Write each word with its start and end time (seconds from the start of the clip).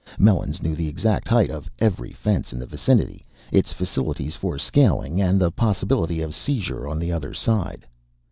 Melons 0.17 0.63
knew 0.63 0.73
the 0.73 0.87
exact 0.87 1.27
height 1.27 1.51
of 1.51 1.69
every 1.77 2.11
fence 2.11 2.51
in 2.51 2.57
the 2.57 2.65
vicinity, 2.65 3.23
its 3.51 3.71
facilities 3.71 4.35
for 4.35 4.57
scaling, 4.57 5.21
and 5.21 5.39
the 5.39 5.51
possibility 5.51 6.21
of 6.23 6.33
seizure 6.33 6.87
on 6.87 6.97
the 6.97 7.11
other 7.11 7.35
side. 7.35 7.85